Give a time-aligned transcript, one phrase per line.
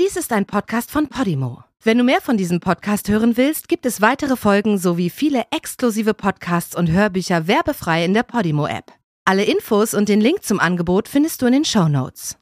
[0.00, 1.64] Dies ist ein Podcast von Podimo.
[1.82, 6.14] Wenn du mehr von diesem Podcast hören willst, gibt es weitere Folgen sowie viele exklusive
[6.14, 8.90] Podcasts und Hörbücher werbefrei in der Podimo-App.
[9.26, 12.38] Alle Infos und den Link zum Angebot findest du in den Show Notes.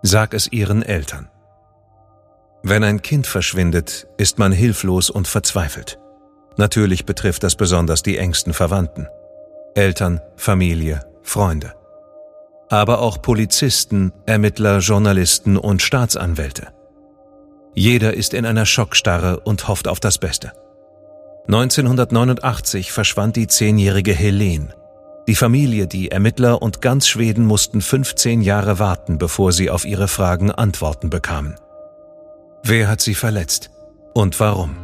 [0.00, 1.28] Sag es ihren Eltern.
[2.62, 5.98] Wenn ein Kind verschwindet, ist man hilflos und verzweifelt.
[6.56, 9.06] Natürlich betrifft das besonders die engsten Verwandten.
[9.74, 11.74] Eltern, Familie, Freunde.
[12.74, 16.72] Aber auch Polizisten, Ermittler, Journalisten und Staatsanwälte.
[17.72, 20.50] Jeder ist in einer Schockstarre und hofft auf das Beste.
[21.46, 24.74] 1989 verschwand die zehnjährige Helene.
[25.28, 30.08] Die Familie, die Ermittler und ganz Schweden mussten 15 Jahre warten, bevor sie auf ihre
[30.08, 31.54] Fragen Antworten bekamen.
[32.64, 33.70] Wer hat sie verletzt?
[34.14, 34.83] Und warum?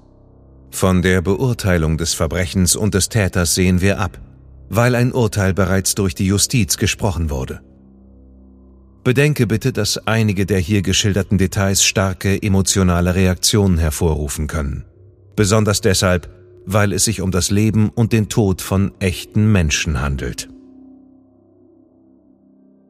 [0.71, 4.19] Von der Beurteilung des Verbrechens und des Täters sehen wir ab,
[4.69, 7.61] weil ein Urteil bereits durch die Justiz gesprochen wurde.
[9.03, 14.85] Bedenke bitte, dass einige der hier geschilderten Details starke emotionale Reaktionen hervorrufen können.
[15.35, 16.29] Besonders deshalb,
[16.65, 20.49] weil es sich um das Leben und den Tod von echten Menschen handelt.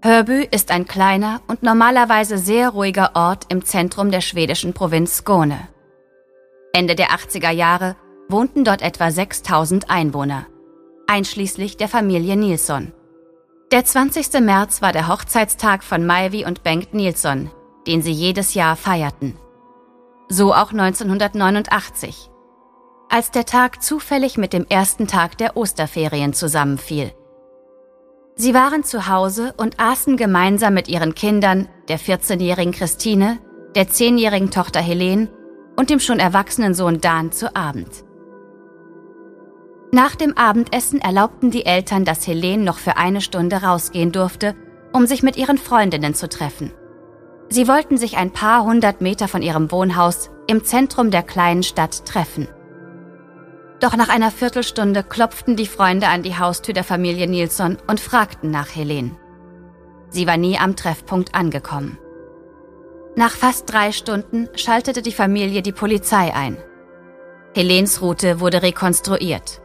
[0.04, 5.60] Hörby ist ein kleiner und normalerweise sehr ruhiger Ort im Zentrum der schwedischen Provinz Skåne.
[6.74, 7.96] Ende der 80er Jahre
[8.30, 10.48] wohnten dort etwa 6000 Einwohner,
[11.08, 12.94] einschließlich der Familie Nilsson.
[13.72, 14.40] Der 20.
[14.42, 17.52] März war der Hochzeitstag von Maivi und Bengt Nilsson,
[17.88, 19.36] den sie jedes Jahr feierten.
[20.30, 22.30] So auch 1989,
[23.10, 27.12] als der Tag zufällig mit dem ersten Tag der Osterferien zusammenfiel.
[28.36, 33.40] Sie waren zu Hause und aßen gemeinsam mit ihren Kindern, der 14-jährigen Christine,
[33.76, 35.28] der 10-jährigen Tochter Helene
[35.76, 38.04] und dem schon erwachsenen Sohn Dan zu Abend.
[39.94, 44.56] Nach dem Abendessen erlaubten die Eltern, dass Helene noch für eine Stunde rausgehen durfte,
[44.94, 46.72] um sich mit ihren Freundinnen zu treffen.
[47.50, 52.06] Sie wollten sich ein paar hundert Meter von ihrem Wohnhaus im Zentrum der kleinen Stadt
[52.06, 52.48] treffen.
[53.82, 58.52] Doch nach einer Viertelstunde klopften die Freunde an die Haustür der Familie Nilsson und fragten
[58.52, 59.18] nach Helene.
[60.10, 61.98] Sie war nie am Treffpunkt angekommen.
[63.16, 66.58] Nach fast drei Stunden schaltete die Familie die Polizei ein.
[67.54, 69.62] Helens Route wurde rekonstruiert.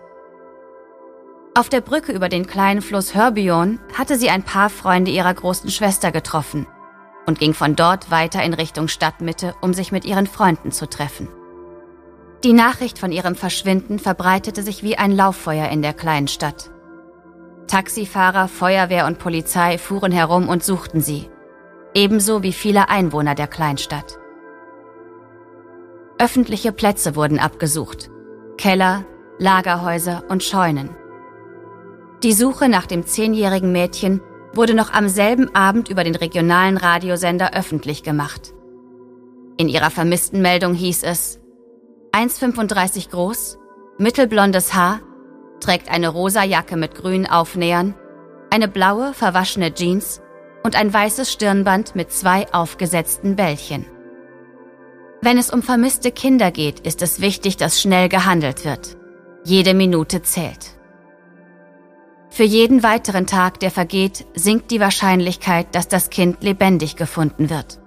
[1.54, 5.70] Auf der Brücke über den kleinen Fluss Hörbion hatte sie ein paar Freunde ihrer großen
[5.70, 6.66] Schwester getroffen
[7.26, 11.28] und ging von dort weiter in Richtung Stadtmitte, um sich mit ihren Freunden zu treffen.
[12.42, 16.70] Die Nachricht von ihrem Verschwinden verbreitete sich wie ein Lauffeuer in der kleinen Stadt.
[17.68, 21.30] Taxifahrer, Feuerwehr und Polizei fuhren herum und suchten sie
[21.96, 24.18] ebenso wie viele Einwohner der Kleinstadt.
[26.18, 28.10] Öffentliche Plätze wurden abgesucht,
[28.58, 29.06] Keller,
[29.38, 30.90] Lagerhäuser und Scheunen.
[32.22, 34.20] Die Suche nach dem zehnjährigen Mädchen
[34.52, 38.52] wurde noch am selben Abend über den regionalen Radiosender öffentlich gemacht.
[39.56, 41.40] In ihrer vermissten Meldung hieß es
[42.12, 43.58] 1,35 groß,
[43.96, 45.00] mittelblondes Haar,
[45.60, 47.94] trägt eine rosa Jacke mit grünen Aufnähern,
[48.50, 50.20] eine blaue, verwaschene Jeans
[50.66, 53.86] und ein weißes Stirnband mit zwei aufgesetzten Bällchen.
[55.22, 58.96] Wenn es um vermisste Kinder geht, ist es wichtig, dass schnell gehandelt wird.
[59.44, 60.72] Jede Minute zählt.
[62.30, 67.78] Für jeden weiteren Tag, der vergeht, sinkt die Wahrscheinlichkeit, dass das Kind lebendig gefunden wird.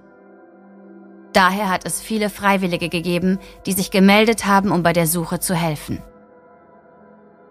[1.34, 5.54] Daher hat es viele Freiwillige gegeben, die sich gemeldet haben, um bei der Suche zu
[5.54, 6.02] helfen.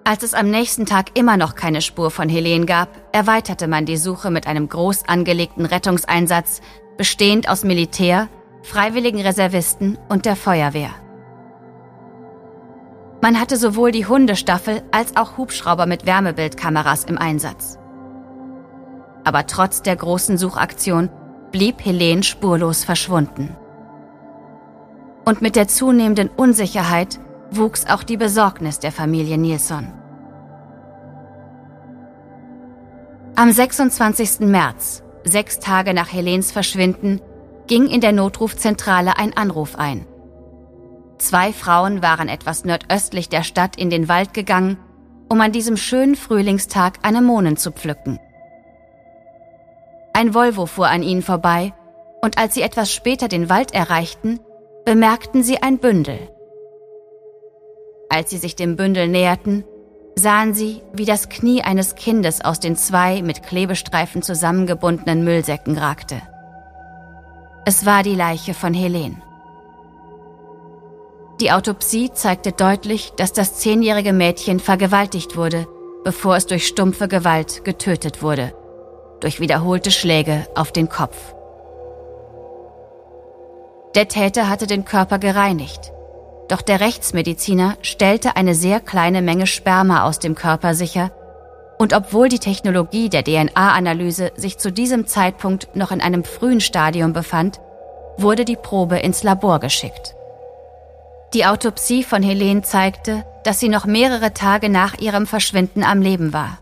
[0.03, 3.97] Als es am nächsten Tag immer noch keine Spur von Helene gab, erweiterte man die
[3.97, 6.61] Suche mit einem groß angelegten Rettungseinsatz,
[6.97, 8.27] bestehend aus Militär,
[8.63, 10.91] freiwilligen Reservisten und der Feuerwehr.
[13.21, 17.77] Man hatte sowohl die Hundestaffel als auch Hubschrauber mit Wärmebildkameras im Einsatz.
[19.25, 21.09] Aber trotz der großen Suchaktion
[21.51, 23.55] blieb Helene spurlos verschwunden.
[25.25, 27.19] Und mit der zunehmenden Unsicherheit
[27.51, 29.91] wuchs auch die Besorgnis der Familie Nilsson.
[33.35, 34.41] Am 26.
[34.41, 37.21] März, sechs Tage nach Helens Verschwinden,
[37.67, 40.05] ging in der Notrufzentrale ein Anruf ein.
[41.19, 44.77] Zwei Frauen waren etwas nordöstlich der Stadt in den Wald gegangen,
[45.29, 48.19] um an diesem schönen Frühlingstag Anemonen zu pflücken.
[50.13, 51.73] Ein Volvo fuhr an ihnen vorbei,
[52.21, 54.39] und als sie etwas später den Wald erreichten,
[54.83, 56.29] bemerkten sie ein Bündel.
[58.09, 59.63] Als sie sich dem Bündel näherten,
[60.15, 66.21] sahen sie, wie das Knie eines Kindes aus den zwei mit Klebestreifen zusammengebundenen Müllsäcken ragte.
[67.65, 69.21] Es war die Leiche von Helen.
[71.39, 75.67] Die Autopsie zeigte deutlich, dass das zehnjährige Mädchen vergewaltigt wurde,
[76.03, 78.53] bevor es durch stumpfe Gewalt getötet wurde,
[79.21, 81.35] durch wiederholte Schläge auf den Kopf.
[83.95, 85.93] Der Täter hatte den Körper gereinigt,
[86.49, 91.11] doch der Rechtsmediziner stellte eine sehr kleine Menge Sperma aus dem Körper sicher,
[91.77, 97.13] und obwohl die Technologie der DNA-Analyse sich zu diesem Zeitpunkt noch in einem frühen Stadium
[97.13, 97.61] befand,
[98.17, 100.15] wurde die Probe ins Labor geschickt.
[101.33, 106.33] Die Autopsie von Helene zeigte, dass sie noch mehrere Tage nach ihrem Verschwinden am Leben
[106.33, 106.57] war,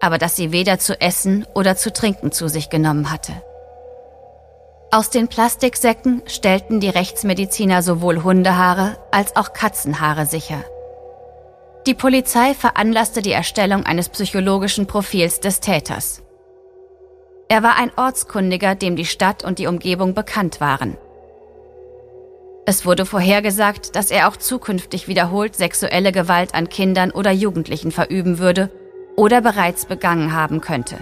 [0.00, 3.34] aber dass sie weder zu essen oder zu trinken zu sich genommen hatte.
[4.94, 10.62] Aus den Plastiksäcken stellten die Rechtsmediziner sowohl Hundehaare als auch Katzenhaare sicher.
[11.88, 16.22] Die Polizei veranlasste die Erstellung eines psychologischen Profils des Täters.
[17.48, 20.96] Er war ein Ortskundiger, dem die Stadt und die Umgebung bekannt waren.
[22.64, 28.38] Es wurde vorhergesagt, dass er auch zukünftig wiederholt sexuelle Gewalt an Kindern oder Jugendlichen verüben
[28.38, 28.70] würde
[29.16, 30.98] oder bereits begangen haben könnte.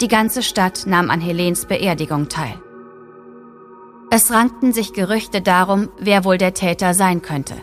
[0.00, 2.54] Die ganze Stadt nahm an Helens Beerdigung teil.
[4.10, 7.54] Es rankten sich Gerüchte darum, wer wohl der Täter sein könnte.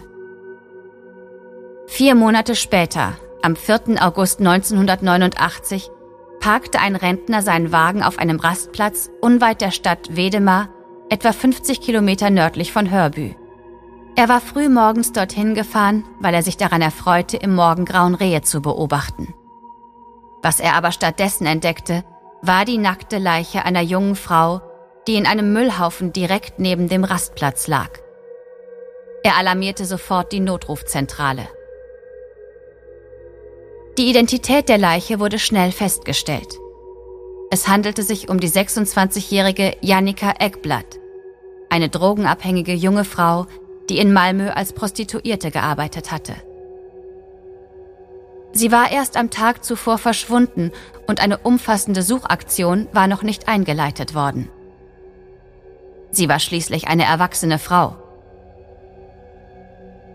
[1.87, 4.03] Vier Monate später, am 4.
[4.03, 5.89] August 1989,
[6.41, 10.67] parkte ein Rentner seinen Wagen auf einem Rastplatz unweit der Stadt Wedemar
[11.09, 13.31] etwa 50 Kilometer nördlich von Hörbü.
[14.17, 18.61] Er war früh morgens dorthin gefahren, weil er sich daran erfreute, im Morgengrauen Rehe zu
[18.61, 19.33] beobachten.
[20.41, 22.03] Was er aber stattdessen entdeckte,
[22.41, 24.61] war die nackte Leiche einer jungen Frau,
[25.07, 27.89] die in einem Müllhaufen direkt neben dem Rastplatz lag.
[29.23, 31.47] Er alarmierte sofort die Notrufzentrale.
[33.97, 36.59] Die Identität der Leiche wurde schnell festgestellt.
[37.49, 40.99] Es handelte sich um die 26-jährige Janika Eckblatt,
[41.69, 43.45] eine drogenabhängige junge Frau,
[43.89, 46.35] die in Malmö als Prostituierte gearbeitet hatte.
[48.57, 50.71] Sie war erst am Tag zuvor verschwunden
[51.07, 54.49] und eine umfassende Suchaktion war noch nicht eingeleitet worden.
[56.11, 57.97] Sie war schließlich eine erwachsene Frau.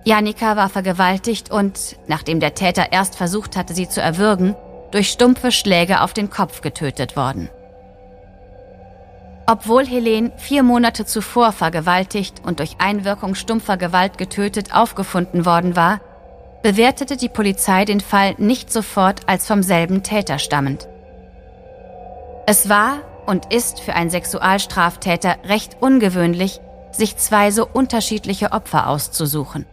[0.07, 4.57] Janika war vergewaltigt und, nachdem der Täter erst versucht hatte, sie zu erwürgen,
[4.91, 7.51] durch stumpfe Schläge auf den Kopf getötet worden.
[9.47, 16.01] Obwohl Helene vier Monate zuvor vergewaltigt und durch Einwirkung stumpfer Gewalt getötet aufgefunden worden war,
[16.63, 20.89] bewertete die Polizei den Fall nicht sofort als vom selben Täter stammend.
[22.47, 26.61] Es war und ist für einen Sexualstraftäter recht ungewöhnlich,
[26.91, 29.67] sich zwei so unterschiedliche Opfer auszusuchen.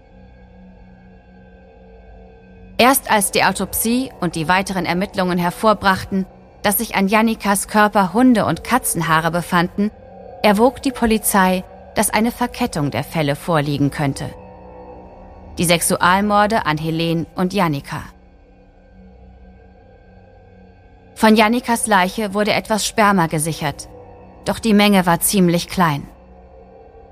[2.78, 6.28] Erst als die Autopsie und die weiteren Ermittlungen hervorbrachten,
[6.62, 9.90] dass sich an Jannikas Körper Hunde- und Katzenhaare befanden,
[10.44, 11.64] erwog die Polizei,
[11.96, 14.30] dass eine Verkettung der Fälle vorliegen könnte.
[15.58, 18.04] Die Sexualmorde an Helen und Jannika.
[21.16, 23.90] Von Jannikas Leiche wurde etwas Sperma gesichert,
[24.46, 26.08] doch die Menge war ziemlich klein.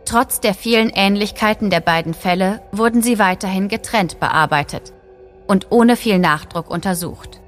[0.05, 4.93] Trotz der vielen Ähnlichkeiten der beiden Fälle wurden sie weiterhin getrennt bearbeitet
[5.47, 7.41] und ohne viel Nachdruck untersucht.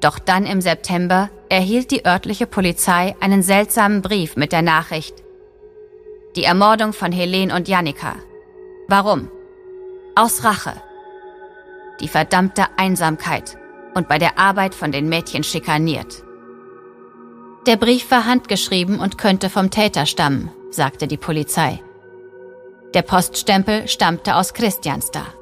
[0.00, 5.14] Doch dann im September erhielt die örtliche Polizei einen seltsamen Brief mit der Nachricht
[6.34, 8.16] Die Ermordung von Helen und Janika.
[8.90, 9.28] Warum?
[10.14, 10.72] Aus Rache.
[12.00, 13.58] Die verdammte Einsamkeit
[13.94, 16.24] und bei der Arbeit von den Mädchen schikaniert.
[17.66, 21.82] Der Brief war handgeschrieben und könnte vom Täter stammen, sagte die Polizei.
[22.94, 25.34] Der Poststempel stammte aus Christiansdal.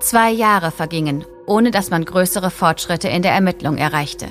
[0.00, 4.26] Zwei Jahre vergingen, ohne dass man größere Fortschritte in der Ermittlung erreichte.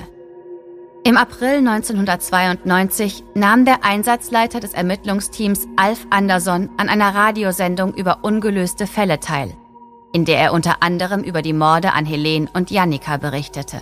[1.02, 8.86] Im April 1992 nahm der Einsatzleiter des Ermittlungsteams Alf Andersson an einer Radiosendung über ungelöste
[8.86, 9.56] Fälle teil,
[10.12, 13.80] in der er unter anderem über die Morde an Helen und Jannika berichtete.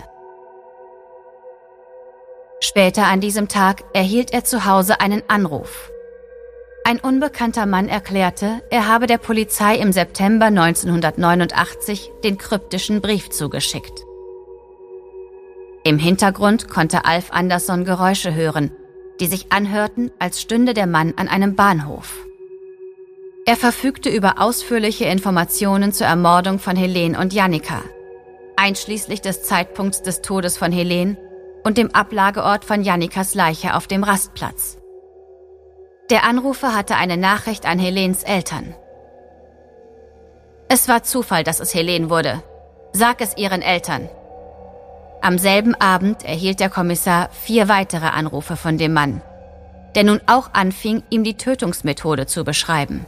[2.61, 5.91] Später an diesem Tag erhielt er zu Hause einen Anruf.
[6.85, 14.08] Ein unbekannter Mann erklärte, er habe der Polizei im September 1989 den kryptischen Brief zugeschickt.
[15.89, 18.71] Im Hintergrund konnte Alf Andersson Geräusche hören,
[19.21, 22.27] die sich anhörten, als stünde der Mann an einem Bahnhof.
[23.47, 27.81] Er verfügte über ausführliche Informationen zur Ermordung von Helene und Jannika,
[28.57, 31.17] einschließlich des Zeitpunkts des Todes von Helene
[31.65, 34.77] und dem Ablageort von Jannikas Leiche auf dem Rastplatz.
[36.11, 38.75] Der Anrufer hatte eine Nachricht an Helens Eltern.
[40.69, 42.43] Es war Zufall, dass es Helene wurde.
[42.93, 44.11] Sag es ihren Eltern.
[45.21, 49.21] Am selben Abend erhielt der Kommissar vier weitere Anrufe von dem Mann,
[49.95, 53.05] der nun auch anfing, ihm die Tötungsmethode zu beschreiben.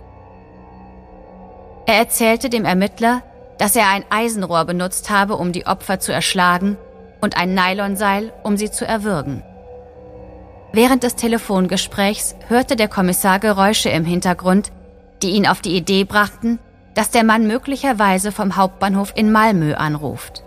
[1.87, 3.23] Er erzählte dem Ermittler,
[3.59, 6.77] dass er ein Eisenrohr benutzt habe, um die Opfer zu erschlagen
[7.21, 9.43] und ein Nylonseil, um sie zu erwürgen.
[10.73, 14.73] Während des Telefongesprächs hörte der Kommissar Geräusche im Hintergrund,
[15.23, 16.59] die ihn auf die Idee brachten,
[16.95, 20.45] dass der Mann möglicherweise vom Hauptbahnhof in Malmö anruft.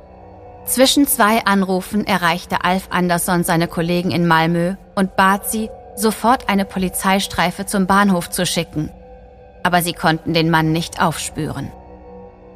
[0.66, 6.66] Zwischen zwei Anrufen erreichte Alf Andersson seine Kollegen in Malmö und bat sie, sofort eine
[6.66, 8.90] Polizeistreife zum Bahnhof zu schicken.
[9.62, 11.72] Aber sie konnten den Mann nicht aufspüren.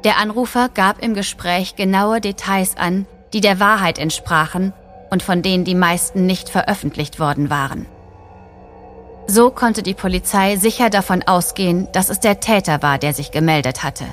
[0.04, 4.72] Der Anrufer gab im Gespräch genaue Details an, die der Wahrheit entsprachen
[5.10, 7.86] und von denen die meisten nicht veröffentlicht worden waren.
[9.26, 13.82] So konnte die Polizei sicher davon ausgehen, dass es der Täter war, der sich gemeldet
[13.82, 14.04] hatte.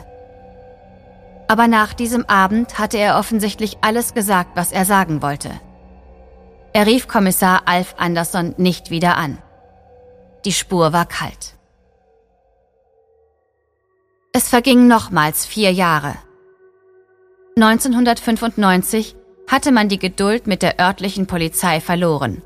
[1.48, 5.52] Aber nach diesem Abend hatte er offensichtlich alles gesagt, was er sagen wollte.
[6.74, 9.38] Er rief Kommissar Alf Andersson nicht wieder an.
[10.44, 11.56] Die Spur war kalt.
[14.34, 16.16] Es vergingen nochmals vier Jahre.
[17.56, 19.16] 1995
[19.50, 22.42] hatte man die Geduld mit der örtlichen Polizei verloren.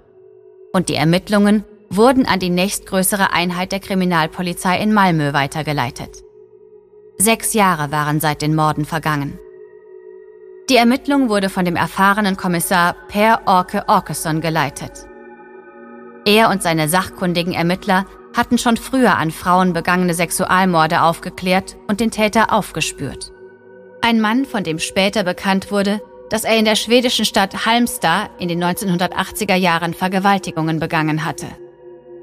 [0.71, 6.23] Und die Ermittlungen wurden an die nächstgrößere Einheit der Kriminalpolizei in Malmö weitergeleitet.
[7.21, 9.37] Sechs Jahre waren seit den Morden vergangen.
[10.69, 15.05] Die Ermittlung wurde von dem erfahrenen Kommissar Per Orke Orkeson geleitet.
[16.25, 18.05] Er und seine sachkundigen Ermittler
[18.37, 23.33] hatten schon früher an Frauen begangene Sexualmorde aufgeklärt und den Täter aufgespürt.
[24.01, 28.47] Ein Mann, von dem später bekannt wurde, dass er in der schwedischen Stadt Halmstad in
[28.47, 31.47] den 1980er Jahren Vergewaltigungen begangen hatte.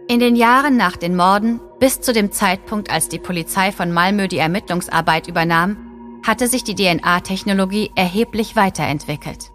[0.09, 4.29] In den Jahren nach den Morden, bis zu dem Zeitpunkt, als die Polizei von Malmö
[4.29, 9.51] die Ermittlungsarbeit übernahm, hatte sich die DNA-Technologie erheblich weiterentwickelt.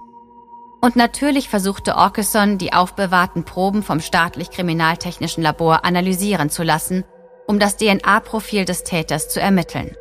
[0.81, 7.05] Und natürlich versuchte Orkeson, die aufbewahrten Proben vom staatlich kriminaltechnischen Labor analysieren zu lassen,
[7.48, 9.96] um das DNA-Profil des Täters zu ermitteln.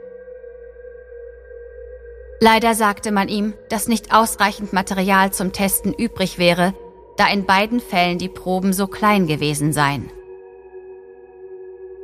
[2.41, 6.75] Leider sagte man ihm, dass nicht ausreichend Material zum Testen übrig wäre,
[7.17, 10.11] da in beiden Fällen die Proben so klein gewesen seien.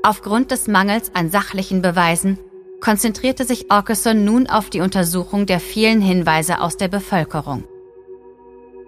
[0.07, 2.39] Aufgrund des Mangels an sachlichen Beweisen
[2.81, 7.65] konzentrierte sich Orkeson nun auf die Untersuchung der vielen Hinweise aus der Bevölkerung.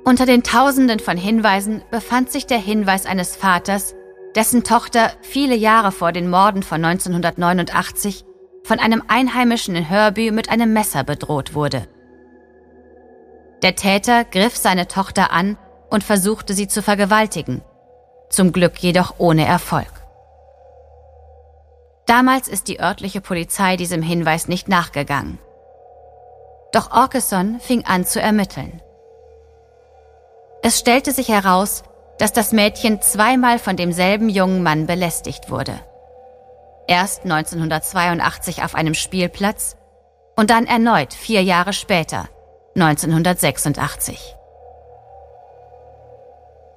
[0.04, 3.96] Unter den Tausenden von Hinweisen befand sich der Hinweis eines Vaters,
[4.36, 8.24] dessen Tochter viele Jahre vor den Morden von 1989
[8.62, 11.88] von einem Einheimischen in Hörby mit einem Messer bedroht wurde.
[13.62, 15.58] Der Täter griff seine Tochter an
[15.90, 17.60] und versuchte sie zu vergewaltigen,
[18.30, 19.97] zum Glück jedoch ohne Erfolg.
[22.08, 25.38] Damals ist die örtliche Polizei diesem Hinweis nicht nachgegangen.
[26.72, 28.80] Doch Orkeson fing an zu ermitteln.
[30.62, 31.82] Es stellte sich heraus,
[32.18, 35.78] dass das Mädchen zweimal von demselben jungen Mann belästigt wurde.
[36.86, 39.76] Erst 1982 auf einem Spielplatz
[40.34, 42.30] und dann erneut vier Jahre später,
[42.74, 44.34] 1986.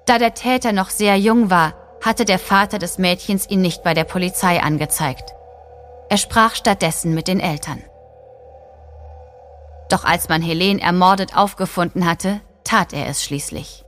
[0.06, 3.94] Da der Täter noch sehr jung war, hatte der Vater des Mädchens ihn nicht bei
[3.94, 5.34] der Polizei angezeigt.
[6.10, 7.84] Er sprach stattdessen mit den Eltern.
[9.90, 13.84] Doch als man Helene ermordet aufgefunden hatte, tat er es schließlich.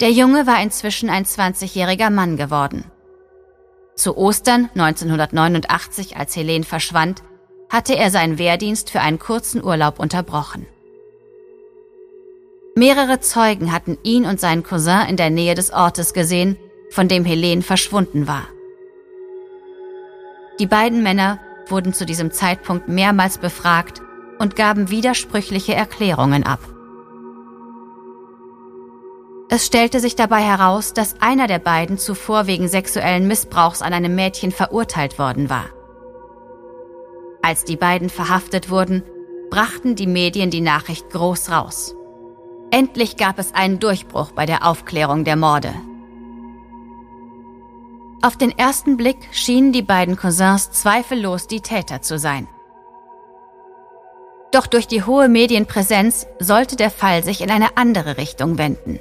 [0.00, 2.90] Der Junge war inzwischen ein 20-jähriger Mann geworden.
[3.94, 7.22] Zu Ostern 1989, als Helene verschwand,
[7.70, 10.66] hatte er seinen Wehrdienst für einen kurzen Urlaub unterbrochen.
[12.76, 16.56] Mehrere Zeugen hatten ihn und seinen Cousin in der Nähe des Ortes gesehen,
[16.90, 18.48] von dem Helene verschwunden war.
[20.58, 21.38] Die beiden Männer
[21.68, 24.02] wurden zu diesem Zeitpunkt mehrmals befragt
[24.38, 26.60] und gaben widersprüchliche Erklärungen ab.
[29.48, 34.16] Es stellte sich dabei heraus, dass einer der beiden zuvor wegen sexuellen Missbrauchs an einem
[34.16, 35.66] Mädchen verurteilt worden war.
[37.40, 39.04] Als die beiden verhaftet wurden,
[39.50, 41.94] brachten die Medien die Nachricht groß raus.
[42.74, 45.72] Endlich gab es einen Durchbruch bei der Aufklärung der Morde.
[48.20, 52.48] Auf den ersten Blick schienen die beiden Cousins zweifellos die Täter zu sein.
[54.50, 58.98] Doch durch die hohe Medienpräsenz sollte der Fall sich in eine andere Richtung wenden.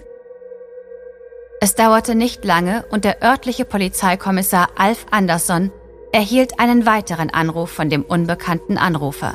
[1.60, 5.72] Es dauerte nicht lange und der örtliche Polizeikommissar Alf Andersson
[6.12, 9.34] erhielt einen weiteren Anruf von dem unbekannten Anrufer.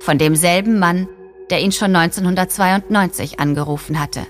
[0.00, 1.08] Von demselben Mann,
[1.50, 4.26] der ihn schon 1992 angerufen hatte.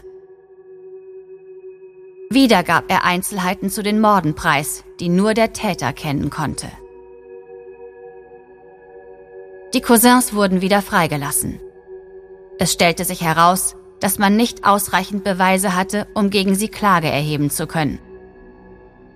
[2.31, 6.69] Wieder gab er Einzelheiten zu den Morden preis, die nur der Täter kennen konnte.
[9.75, 11.61] Die Cousins wurden wieder freigelassen.
[12.59, 17.51] Es stellte sich heraus, dass man nicht ausreichend Beweise hatte, um gegen sie Klage erheben
[17.51, 17.99] zu können.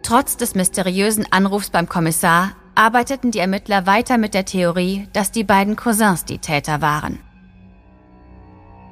[0.03, 5.45] Trotz des mysteriösen Anrufs beim Kommissar arbeiteten die Ermittler weiter mit der Theorie, dass die
[5.45, 7.19] beiden Cousins die Täter waren.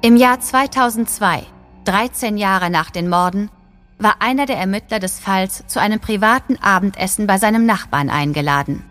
[0.04, 1.46] Im Jahr 2002,
[1.86, 3.48] 13 Jahre nach den Morden,
[3.98, 8.84] war einer der Ermittler des Falls zu einem privaten Abendessen bei seinem Nachbarn eingeladen.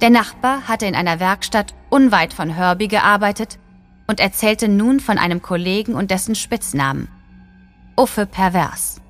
[0.00, 3.58] Der Nachbar hatte in einer Werkstatt unweit von Herbie gearbeitet
[4.06, 7.08] und erzählte nun von einem Kollegen und dessen Spitznamen.
[7.98, 9.02] Uffe Pervers.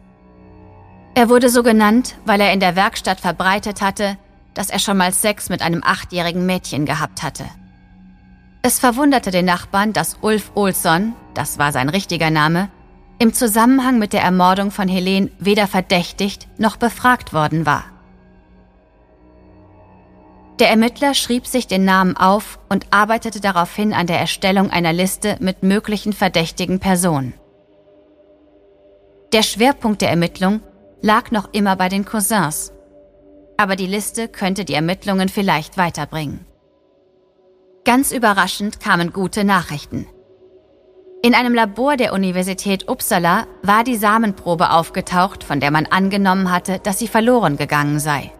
[1.14, 4.18] Er wurde so genannt, weil er in der Werkstatt verbreitet hatte,
[4.52, 7.44] dass er schon mal Sex mit einem achtjährigen Mädchen gehabt hatte.
[8.62, 12.70] Es verwunderte den Nachbarn, dass Ulf Olsson, das war sein richtiger Name,
[13.20, 17.84] im Zusammenhang mit der Ermordung von Helen weder verdächtigt noch befragt worden war.
[20.58, 25.36] Der Ermittler schrieb sich den Namen auf und arbeitete daraufhin an der Erstellung einer Liste
[25.38, 27.34] mit möglichen verdächtigen Personen.
[29.32, 30.60] Der Schwerpunkt der Ermittlung
[31.00, 32.72] lag noch immer bei den Cousins,
[33.56, 36.47] aber die Liste könnte die Ermittlungen vielleicht weiterbringen.
[37.88, 40.06] Ganz überraschend kamen gute Nachrichten.
[41.22, 46.80] In einem Labor der Universität Uppsala war die Samenprobe aufgetaucht, von der man angenommen hatte,
[46.80, 48.30] dass sie verloren gegangen sei.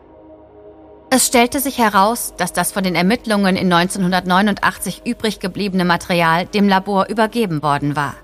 [1.09, 6.69] Es stellte sich heraus, dass das von den Ermittlungen in 1989 übrig gebliebene Material dem
[6.69, 8.17] Labor übergeben worden war.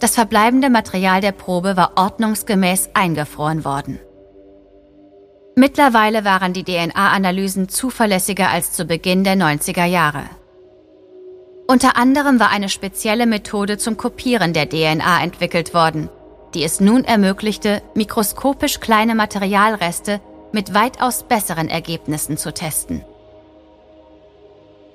[0.00, 4.00] Das verbleibende Material der Probe war ordnungsgemäß eingefroren worden.
[5.56, 10.24] Mittlerweile waren die DNA-Analysen zuverlässiger als zu Beginn der 90er Jahre.
[11.66, 16.08] Unter anderem war eine spezielle Methode zum Kopieren der DNA entwickelt worden,
[16.54, 20.20] die es nun ermöglichte, mikroskopisch kleine Materialreste
[20.52, 23.04] mit weitaus besseren Ergebnissen zu testen.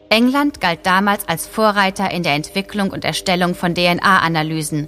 [0.10, 4.88] England galt damals als Vorreiter in der Entwicklung und Erstellung von DNA-Analysen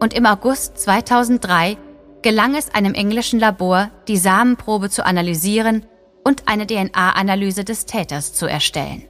[0.00, 1.76] und im August 2003
[2.22, 5.86] gelang es einem englischen Labor, die Samenprobe zu analysieren
[6.24, 9.08] und eine DNA-Analyse des Täters zu erstellen.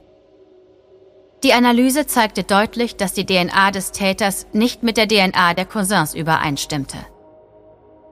[1.43, 6.13] Die Analyse zeigte deutlich, dass die DNA des Täters nicht mit der DNA der Cousins
[6.13, 6.97] übereinstimmte.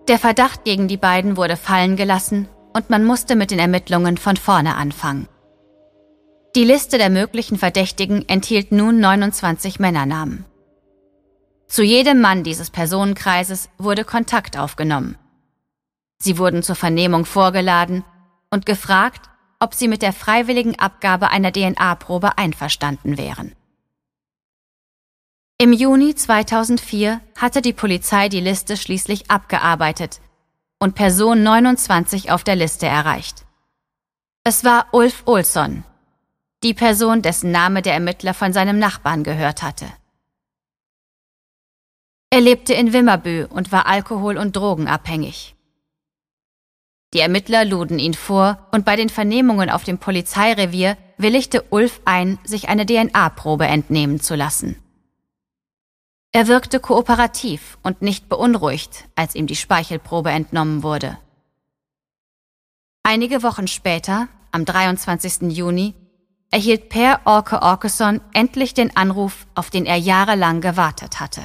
[0.08, 4.38] Der Verdacht gegen die beiden wurde fallen gelassen und man musste mit den Ermittlungen von
[4.38, 5.28] vorne anfangen.
[6.56, 10.46] Die Liste der möglichen Verdächtigen enthielt nun 29 Männernamen.
[11.68, 15.18] Zu jedem Mann dieses Personenkreises wurde Kontakt aufgenommen.
[16.18, 18.04] Sie wurden zur Vernehmung vorgeladen
[18.50, 23.54] und gefragt, ob sie mit der freiwilligen Abgabe einer DNA-Probe einverstanden wären.
[25.60, 30.22] Im Juni 2004 hatte die Polizei die Liste schließlich abgearbeitet
[30.80, 33.46] und Person 29 auf der Liste erreicht.
[34.44, 35.84] Es war Ulf Olsson,
[36.64, 39.88] die Person, dessen Name der Ermittler von seinem Nachbarn gehört hatte.
[42.30, 45.56] Er lebte in Wimmerbü und war alkohol- und drogenabhängig.
[47.14, 52.38] Die Ermittler luden ihn vor und bei den Vernehmungen auf dem Polizeirevier willigte Ulf ein,
[52.44, 54.76] sich eine DNA-Probe entnehmen zu lassen.
[56.34, 61.18] Er wirkte kooperativ und nicht beunruhigt, als ihm die Speichelprobe entnommen wurde.
[63.04, 65.54] Einige Wochen später, am 23.
[65.54, 65.96] Juni,
[66.52, 71.42] erhielt Per Orke Orkeson endlich den Anruf, auf den er jahrelang gewartet hatte.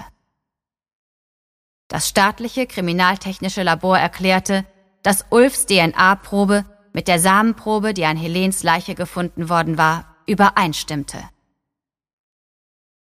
[1.93, 4.65] Das staatliche kriminaltechnische Labor erklärte,
[5.03, 11.19] dass Ulfs DNA-Probe mit der Samenprobe, die an Helens Leiche gefunden worden war, übereinstimmte.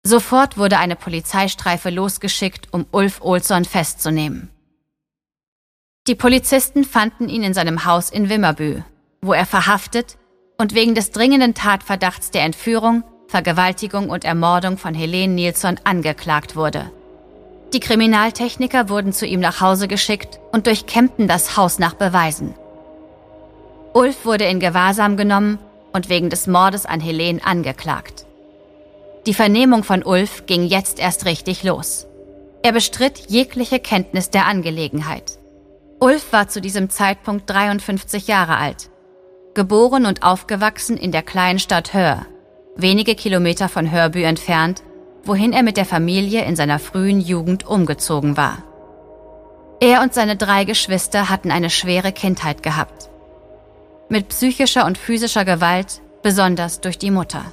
[0.02, 4.50] Sofort wurde eine Polizeistreife losgeschickt, um Ulf Olsson festzunehmen.
[6.08, 8.82] Die Polizisten fanden ihn in seinem Haus in Wimmerbü,
[9.20, 10.18] wo er verhaftet
[10.58, 16.90] und wegen des dringenden Tatverdachts der Entführung, Vergewaltigung und Ermordung von Helene Nilsson angeklagt wurde.
[17.72, 22.54] Die Kriminaltechniker wurden zu ihm nach Hause geschickt und durchkämmten das Haus nach Beweisen.
[23.94, 25.58] Ulf wurde in Gewahrsam genommen
[25.92, 28.26] und wegen des Mordes an Helene angeklagt.
[29.26, 32.06] Die Vernehmung von Ulf ging jetzt erst richtig los.
[32.62, 35.38] Er bestritt jegliche Kenntnis der Angelegenheit.
[36.00, 38.90] Ulf war zu diesem Zeitpunkt 53 Jahre alt,
[39.54, 42.26] geboren und aufgewachsen in der kleinen Stadt Hör,
[42.76, 44.82] wenige Kilometer von Hörbü entfernt,
[45.24, 48.62] wohin er mit der Familie in seiner frühen Jugend umgezogen war.
[49.80, 53.10] Er und seine drei Geschwister hatten eine schwere Kindheit gehabt.
[54.08, 57.44] Mit psychischer und physischer Gewalt, besonders durch die Mutter.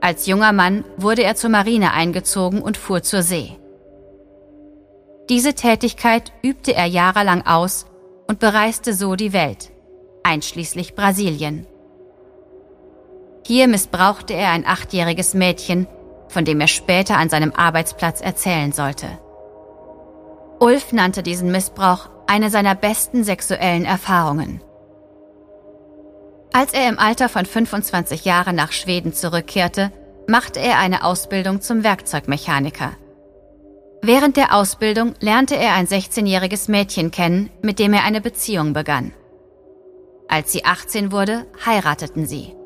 [0.00, 3.56] Als junger Mann wurde er zur Marine eingezogen und fuhr zur See.
[5.28, 7.86] Diese Tätigkeit übte er jahrelang aus
[8.26, 9.70] und bereiste so die Welt,
[10.22, 11.66] einschließlich Brasilien.
[13.48, 15.86] Hier missbrauchte er ein achtjähriges Mädchen,
[16.28, 19.06] von dem er später an seinem Arbeitsplatz erzählen sollte.
[20.60, 24.60] Ulf nannte diesen Missbrauch eine seiner besten sexuellen Erfahrungen.
[26.52, 29.92] Als er im Alter von 25 Jahren nach Schweden zurückkehrte,
[30.26, 32.90] machte er eine Ausbildung zum Werkzeugmechaniker.
[34.02, 39.14] Während der Ausbildung lernte er ein 16-jähriges Mädchen kennen, mit dem er eine Beziehung begann.
[40.28, 42.57] Als sie 18 wurde, heirateten sie.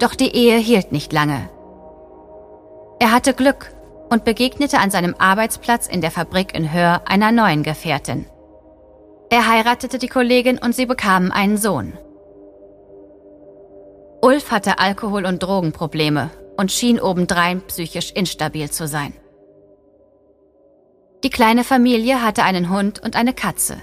[0.00, 1.48] Doch die Ehe hielt nicht lange.
[2.98, 3.72] Er hatte Glück
[4.08, 8.26] und begegnete an seinem Arbeitsplatz in der Fabrik in Hör einer neuen Gefährtin.
[9.30, 11.92] Er heiratete die Kollegin und sie bekamen einen Sohn.
[14.22, 19.14] Ulf hatte Alkohol- und Drogenprobleme und schien obendrein psychisch instabil zu sein.
[21.22, 23.76] Die kleine Familie hatte einen Hund und eine Katze.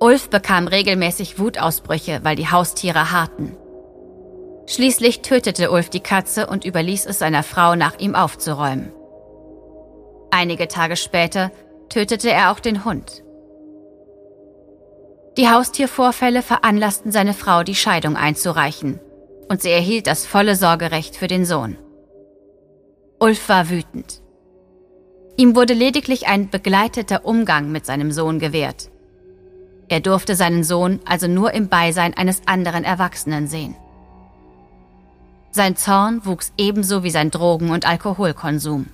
[0.00, 3.56] Ulf bekam regelmäßig Wutausbrüche, weil die Haustiere harten.
[4.66, 8.92] Schließlich tötete Ulf die Katze und überließ es seiner Frau, nach ihm aufzuräumen.
[10.30, 11.52] Einige Tage später
[11.88, 13.22] tötete er auch den Hund.
[15.36, 18.98] Die Haustiervorfälle veranlassten seine Frau, die Scheidung einzureichen,
[19.48, 21.78] und sie erhielt das volle Sorgerecht für den Sohn.
[23.20, 24.22] Ulf war wütend.
[25.36, 28.90] Ihm wurde lediglich ein begleiteter Umgang mit seinem Sohn gewährt.
[29.88, 33.76] Er durfte seinen Sohn also nur im Beisein eines anderen Erwachsenen sehen.
[35.56, 38.88] Sein Zorn wuchs ebenso wie sein Drogen- und Alkoholkonsum.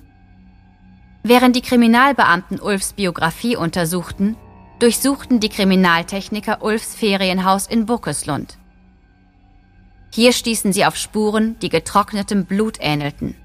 [1.21, 4.37] Während die Kriminalbeamten Ulfs Biografie untersuchten,
[4.79, 8.57] durchsuchten die Kriminaltechniker Ulfs Ferienhaus in Buckeslund.
[10.13, 13.35] Hier stießen sie auf Spuren, die getrocknetem Blut ähnelten.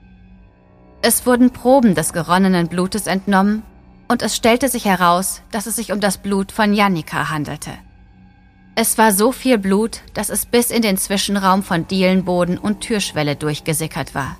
[1.02, 3.64] Es wurden Proben des geronnenen Blutes entnommen
[4.06, 7.72] und es stellte sich heraus, dass es sich um das Blut von Jannika handelte.
[8.80, 13.34] Es war so viel Blut, dass es bis in den Zwischenraum von Dielenboden und Türschwelle
[13.34, 14.38] durchgesickert war.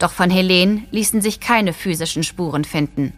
[0.00, 3.12] Doch von Helene ließen sich keine physischen Spuren finden.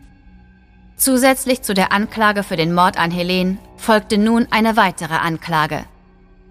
[0.99, 5.87] Zusätzlich zu der Anklage für den Mord an Helene folgte nun eine weitere Anklage.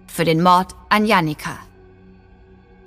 [0.08, 1.56] Für den Mord an Jannika.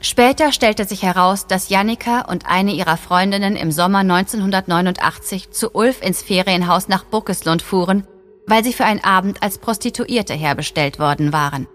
[0.02, 6.02] Später stellte sich heraus, dass Jannika und eine ihrer Freundinnen im Sommer 1989 zu Ulf
[6.02, 8.06] ins Ferienhaus nach Buckeslund fuhren
[8.48, 11.68] weil sie für einen Abend als Prostituierte herbestellt worden waren.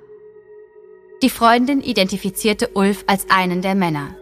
[1.23, 4.15] Die Freundin identifizierte Ulf als einen der Männer.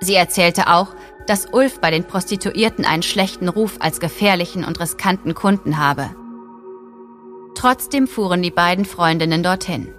[0.00, 0.94] Sie erzählte auch,
[1.26, 6.10] dass Ulf bei den Prostituierten einen schlechten Ruf als gefährlichen und riskanten Kunden habe.
[7.54, 9.94] Trotzdem fuhren die beiden Freundinnen dorthin.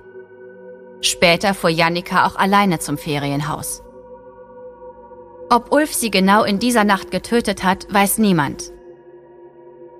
[1.01, 3.83] Später fuhr Jannika auch alleine zum Ferienhaus.
[5.49, 8.71] Ob Ulf sie genau in dieser Nacht getötet hat, weiß niemand.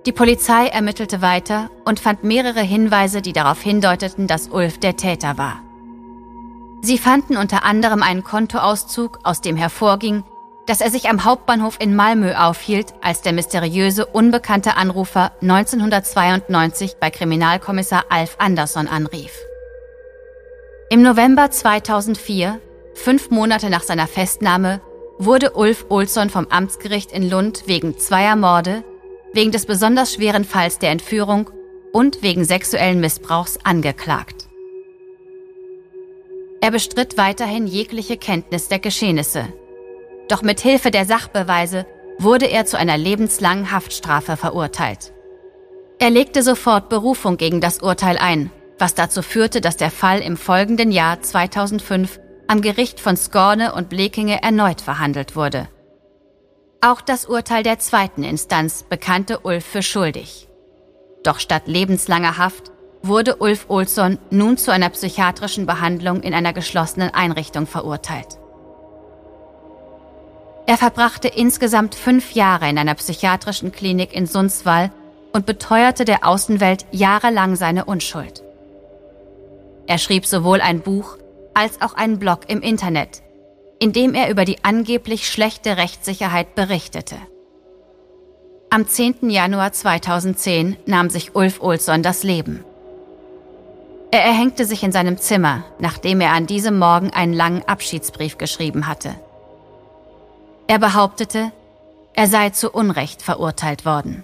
[0.06, 5.38] Die Polizei ermittelte weiter und fand mehrere Hinweise, die darauf hindeuteten, dass Ulf der Täter
[5.38, 5.62] war.
[6.82, 10.26] Sie fanden unter anderem einen Kontoauszug, aus dem hervorging,
[10.66, 17.10] dass er sich am Hauptbahnhof in Malmö aufhielt, als der mysteriöse, unbekannte Anrufer 1992 bei
[17.10, 19.32] Kriminalkommissar Alf Andersson anrief.
[20.90, 22.60] Im November 2004,
[22.94, 24.82] fünf Monate nach seiner Festnahme,
[25.18, 28.84] wurde Ulf Olsson vom Amtsgericht in Lund wegen zweier Morde,
[29.34, 31.50] wegen des besonders schweren Falls der Entführung
[31.92, 34.48] und wegen sexuellen Missbrauchs angeklagt.
[36.62, 39.52] Er bestritt weiterhin jegliche Kenntnis der Geschehnisse.
[40.30, 41.86] Doch mit Hilfe der Sachbeweise
[42.20, 45.14] wurde er zu einer lebenslangen Haftstrafe verurteilt.
[46.00, 50.38] Er legte sofort Berufung gegen das Urteil ein, was dazu führte, dass der Fall im
[50.38, 55.68] folgenden Jahr 2005 am Gericht von Skorne und Blekinge erneut verhandelt wurde.
[56.86, 60.50] Auch das Urteil der zweiten Instanz bekannte Ulf für schuldig.
[61.24, 67.10] Doch statt lebenslanger Haft wurde Ulf Olsson nun zu einer psychiatrischen Behandlung in einer geschlossenen
[67.14, 68.38] Einrichtung verurteilt.
[70.66, 74.92] Er verbrachte insgesamt fünf Jahre in einer psychiatrischen Klinik in Sundsvall
[75.32, 78.44] und beteuerte der Außenwelt jahrelang seine Unschuld.
[79.88, 81.18] Er schrieb sowohl ein Buch
[81.54, 83.23] als auch einen Blog im Internet,
[83.84, 87.18] in dem er über die angeblich schlechte Rechtssicherheit berichtete.
[88.70, 89.30] Am 10.
[89.30, 92.64] Januar 2010 nahm sich Ulf Olsson das Leben.
[94.10, 98.88] Er erhängte sich in seinem Zimmer, nachdem er an diesem Morgen einen langen Abschiedsbrief geschrieben
[98.88, 99.16] hatte.
[100.68, 101.52] Er behauptete,
[102.14, 104.24] er sei zu Unrecht verurteilt worden.